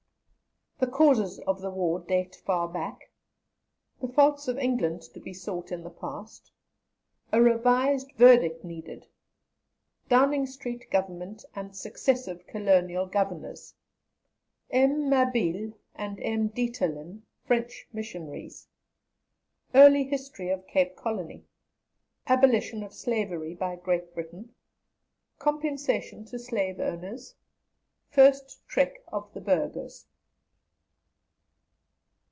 THE 0.79 0.87
CAUSES 0.87 1.37
OF 1.45 1.61
THE 1.61 1.69
WAR 1.69 1.99
DATE 1.99 2.37
FAR 2.43 2.67
BACK. 2.67 3.11
THE 4.01 4.07
FAULTS 4.07 4.47
OF 4.47 4.57
ENGLAND 4.57 5.03
TO 5.03 5.19
BE 5.19 5.31
SOUGHT 5.31 5.71
IN 5.71 5.83
THE 5.83 5.91
PAST. 5.91 6.51
A 7.31 7.39
REVISED 7.39 8.13
VERDICT 8.13 8.63
NEEDED. 8.63 9.05
DOWNING 10.09 10.47
STREET 10.47 10.89
GOVERNMENT 10.89 11.45
AND 11.53 11.75
SUCCESSIVE 11.75 12.47
COLONIAL 12.47 13.05
GOVERNORS. 13.05 13.75
M. 14.71 15.07
MABILLE 15.07 15.77
AND 15.93 16.19
M. 16.19 16.47
DIETERLEN, 16.47 17.21
FRENCH 17.45 17.87
MISSIONARIES. 17.93 18.67
EARLY 19.75 20.03
HISTORY 20.05 20.49
OF 20.49 20.65
CAPE 20.65 20.95
COLONY. 20.95 21.45
ABOLITION 22.25 22.81
OF 22.81 22.91
SLAVERY 22.91 23.53
BY 23.53 23.75
GREAT 23.75 24.15
BRITAIN. 24.15 24.49
COMPENSATION 25.37 26.25
TO 26.25 26.39
SLAVE 26.39 26.79
OWNERS. 26.79 27.35
FIRST 28.09 28.67
TREK 28.67 29.03
OF 29.13 29.31
THE 29.35 29.41
BURGHERS. 29.41 30.07